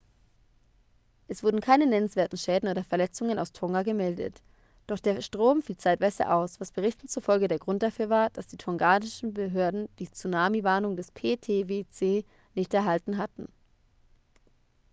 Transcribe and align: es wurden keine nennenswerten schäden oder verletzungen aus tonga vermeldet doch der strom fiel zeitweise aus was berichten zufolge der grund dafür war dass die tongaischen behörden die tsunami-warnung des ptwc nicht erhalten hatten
es 1.27 1.43
wurden 1.43 1.59
keine 1.61 1.85
nennenswerten 1.85 2.35
schäden 2.39 2.67
oder 2.67 2.83
verletzungen 2.83 3.37
aus 3.37 3.51
tonga 3.51 3.83
vermeldet 3.83 4.41
doch 4.87 4.97
der 4.99 5.21
strom 5.21 5.61
fiel 5.61 5.77
zeitweise 5.77 6.33
aus 6.33 6.59
was 6.59 6.71
berichten 6.71 7.07
zufolge 7.07 7.47
der 7.47 7.59
grund 7.59 7.83
dafür 7.83 8.09
war 8.09 8.31
dass 8.31 8.47
die 8.47 8.57
tongaischen 8.57 9.35
behörden 9.35 9.89
die 9.99 10.09
tsunami-warnung 10.09 10.95
des 10.95 11.11
ptwc 11.11 12.25
nicht 12.55 12.73
erhalten 12.73 13.19
hatten 13.19 13.47